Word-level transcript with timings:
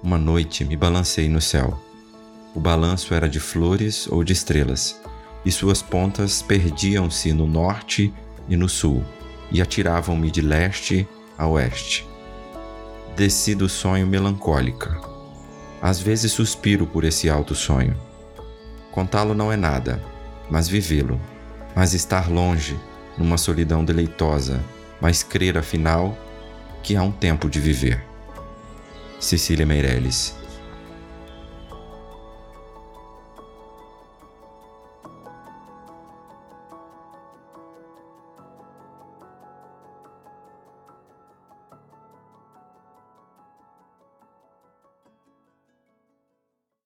Uma 0.00 0.16
noite 0.16 0.64
me 0.64 0.76
balancei 0.76 1.28
no 1.28 1.40
céu. 1.40 1.76
O 2.54 2.60
balanço 2.60 3.12
era 3.12 3.28
de 3.28 3.40
flores 3.40 4.06
ou 4.06 4.22
de 4.22 4.32
estrelas, 4.32 5.00
e 5.44 5.50
suas 5.50 5.82
pontas 5.82 6.40
perdiam-se 6.40 7.32
no 7.32 7.48
norte 7.48 8.14
e 8.48 8.56
no 8.56 8.68
sul, 8.68 9.04
e 9.50 9.60
atiravam-me 9.60 10.30
de 10.30 10.40
leste 10.40 11.06
a 11.36 11.48
oeste. 11.48 12.06
Desci 13.16 13.56
do 13.56 13.68
sonho 13.68 14.06
melancólica. 14.06 15.00
Às 15.82 15.98
vezes 16.00 16.30
suspiro 16.30 16.86
por 16.86 17.02
esse 17.02 17.28
alto 17.28 17.54
sonho. 17.56 17.96
Contá-lo 18.92 19.34
não 19.34 19.52
é 19.52 19.56
nada, 19.56 20.00
mas 20.48 20.68
vivê-lo, 20.68 21.20
mas 21.74 21.92
estar 21.92 22.30
longe, 22.30 22.78
numa 23.16 23.36
solidão 23.36 23.84
deleitosa, 23.84 24.62
mas 25.00 25.24
crer 25.24 25.58
afinal 25.58 26.16
que 26.84 26.94
há 26.94 27.02
um 27.02 27.10
tempo 27.10 27.50
de 27.50 27.58
viver. 27.58 28.07
Cecília 29.18 29.66
Meirelles 29.66 30.34